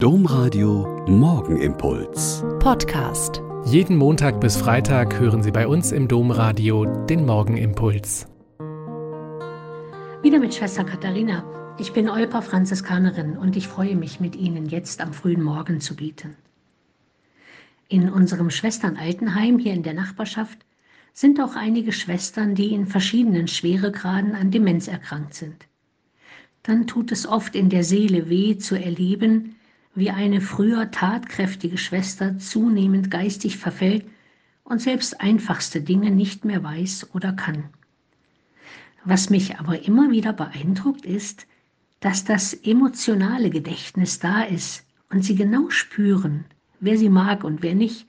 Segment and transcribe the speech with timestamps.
[0.00, 2.44] Domradio Morgenimpuls.
[2.60, 3.42] Podcast.
[3.64, 8.28] Jeden Montag bis Freitag hören Sie bei uns im Domradio den Morgenimpuls.
[10.22, 11.42] Wieder mit Schwester Katharina.
[11.80, 15.96] Ich bin Olpa Franziskanerin und ich freue mich, mit Ihnen jetzt am frühen Morgen zu
[15.96, 16.36] bieten.
[17.88, 20.58] In unserem Schwesternaltenheim hier in der Nachbarschaft
[21.12, 25.66] sind auch einige Schwestern, die in verschiedenen Schweregraden an Demenz erkrankt sind.
[26.62, 29.56] Dann tut es oft in der Seele weh zu erleben,
[29.98, 34.04] wie eine früher tatkräftige Schwester zunehmend geistig verfällt
[34.62, 37.64] und selbst einfachste Dinge nicht mehr weiß oder kann.
[39.04, 41.46] Was mich aber immer wieder beeindruckt ist,
[42.00, 46.44] dass das emotionale Gedächtnis da ist und sie genau spüren,
[46.80, 48.06] wer sie mag und wer nicht,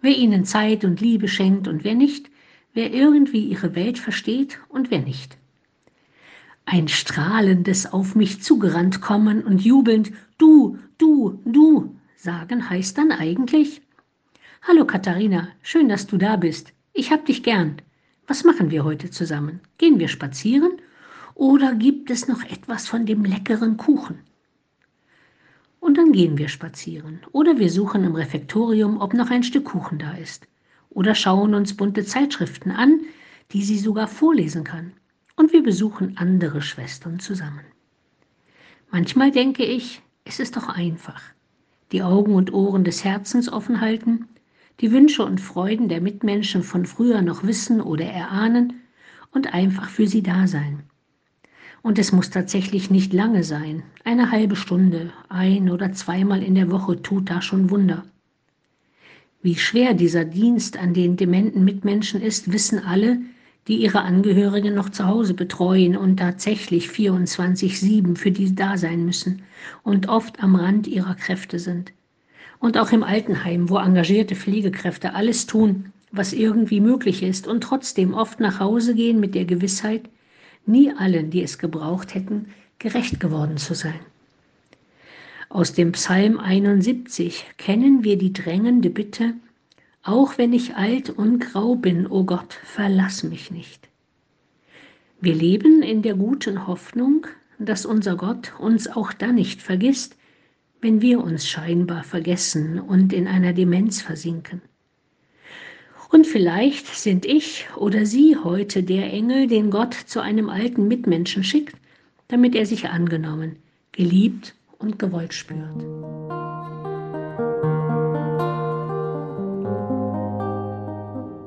[0.00, 2.30] wer ihnen Zeit und Liebe schenkt und wer nicht,
[2.74, 5.38] wer irgendwie ihre Welt versteht und wer nicht.
[6.66, 10.69] Ein strahlendes auf mich zugerannt kommen und jubelnd Du,
[11.28, 13.82] du, sagen heißt dann eigentlich
[14.62, 16.72] Hallo Katharina, schön, dass du da bist.
[16.92, 17.80] Ich hab dich gern.
[18.26, 19.60] Was machen wir heute zusammen?
[19.78, 20.72] Gehen wir spazieren?
[21.34, 24.18] Oder gibt es noch etwas von dem leckeren Kuchen?
[25.80, 27.20] Und dann gehen wir spazieren.
[27.32, 30.46] Oder wir suchen im Refektorium, ob noch ein Stück Kuchen da ist.
[30.90, 33.00] Oder schauen uns bunte Zeitschriften an,
[33.52, 34.92] die sie sogar vorlesen kann
[35.40, 37.64] und wir besuchen andere Schwestern zusammen.
[38.90, 41.20] Manchmal denke ich, es ist doch einfach.
[41.90, 44.28] Die Augen und Ohren des Herzens offen halten,
[44.78, 48.74] die Wünsche und Freuden der Mitmenschen von früher noch wissen oder erahnen
[49.32, 50.84] und einfach für sie da sein.
[51.82, 53.82] Und es muss tatsächlich nicht lange sein.
[54.04, 58.04] Eine halbe Stunde, ein oder zweimal in der Woche tut da schon Wunder.
[59.42, 63.20] Wie schwer dieser Dienst an den dementen Mitmenschen ist, wissen alle,
[63.68, 69.42] die ihre Angehörigen noch zu Hause betreuen und tatsächlich 24-7 für die da sein müssen
[69.82, 71.92] und oft am Rand ihrer Kräfte sind.
[72.58, 78.14] Und auch im Altenheim, wo engagierte Pflegekräfte alles tun, was irgendwie möglich ist und trotzdem
[78.14, 80.08] oft nach Hause gehen mit der Gewissheit,
[80.66, 82.46] nie allen, die es gebraucht hätten,
[82.78, 84.00] gerecht geworden zu sein.
[85.48, 89.34] Aus dem Psalm 71 kennen wir die drängende Bitte,
[90.02, 93.88] auch wenn ich alt und grau bin, o oh Gott, verlass mich nicht.
[95.20, 97.26] Wir leben in der guten Hoffnung,
[97.58, 100.16] dass unser Gott uns auch dann nicht vergisst,
[100.80, 104.62] wenn wir uns scheinbar vergessen und in einer Demenz versinken.
[106.10, 111.44] Und vielleicht sind ich oder Sie heute der Engel, den Gott zu einem alten Mitmenschen
[111.44, 111.76] schickt,
[112.28, 113.56] damit er sich angenommen,
[113.92, 115.99] geliebt und gewollt spürt.